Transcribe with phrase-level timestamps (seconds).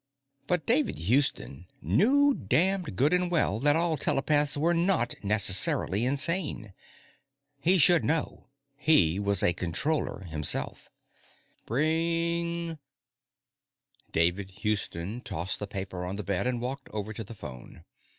[0.47, 6.73] But David Houston knew damned good and well that all telepaths were not necessarily insane.
[7.61, 8.47] He should know.
[8.77, 10.89] He was a Controller, himself.
[11.67, 12.79] Brrrring!
[14.11, 17.85] David Houston tossed the paper on the bed and walked over to the phone.